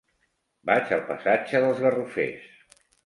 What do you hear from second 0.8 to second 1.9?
al passatge dels